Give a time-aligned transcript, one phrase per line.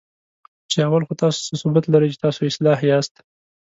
[0.71, 3.13] چې اول خو تاسو څه ثبوت لرئ، چې تاسو اصلاح یاست؟